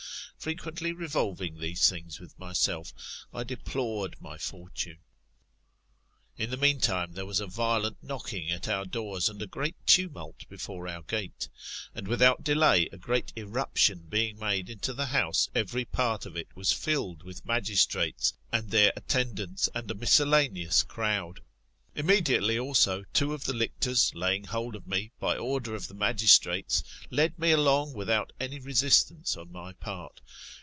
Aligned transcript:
Frequently 0.43 0.91
revolving 0.91 1.59
these 1.59 1.87
things 1.87 2.19
with 2.19 2.39
myself, 2.39 2.91
I 3.31 3.43
deplored 3.43 4.15
my 4.19 4.39
fortune. 4.39 4.97
In 6.35 6.49
the 6.49 6.57
meantime, 6.57 7.13
there 7.13 7.27
was 7.27 7.39
a 7.39 7.45
violent 7.45 8.01
knocking 8.01 8.49
at 8.49 8.67
our 8.67 8.85
doon, 8.85 9.21
and 9.27 9.39
a 9.39 9.45
great 9.45 9.75
tumult 9.85 10.49
before 10.49 10.87
our 10.87 11.03
gate. 11.03 11.47
And 11.93 12.07
without 12.07 12.43
delay, 12.43 12.87
a 12.91 12.97
great 12.97 13.31
irruption 13.35 14.07
being 14.09 14.39
made 14.39 14.67
into 14.67 14.93
the 14.93 15.05
house, 15.05 15.47
every 15.53 15.85
part 15.85 16.25
of 16.25 16.35
it 16.35 16.47
was 16.55 16.71
filled 16.71 17.21
with 17.21 17.45
magistrates 17.45 18.33
and 18.51 18.71
their 18.71 18.93
attendants, 18.95 19.69
and 19.75 19.91
a 19.91 19.93
miscellaneous 19.93 20.81
crowd. 20.81 21.41
Immediately 21.93 22.57
also, 22.57 23.03
two 23.11 23.33
of 23.33 23.43
the 23.43 23.51
lictors, 23.53 24.15
laying 24.15 24.45
hold 24.45 24.77
of 24.77 24.87
me, 24.87 25.11
by 25.19 25.35
order 25.35 25.75
of 25.75 25.89
the 25.89 25.93
magistrates, 25.93 26.81
led 27.09 27.37
me 27.37 27.51
along 27.51 27.91
without 27.91 28.31
any 28.39 28.59
resistance 28.59 29.35
on 29.35 29.51
my 29.51 29.73
part. 29.73 30.21